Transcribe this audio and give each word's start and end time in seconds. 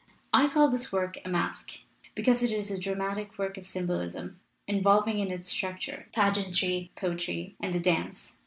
"I 0.33 0.47
call 0.47 0.67
this 0.67 0.91
work 0.91 1.19
a 1.23 1.29
masque, 1.29 1.73
because 2.15 2.41
it 2.41 2.51
is 2.51 2.71
a 2.71 2.79
dramatic 2.79 3.37
work 3.37 3.55
of 3.55 3.67
symbolism, 3.67 4.39
involving 4.67 5.19
in 5.19 5.29
its 5.29 5.51
structure 5.51 6.07
pageantry, 6.11 6.89
poetry, 6.95 7.55
and 7.59 7.71
the 7.71 7.79
dance. 7.79 8.39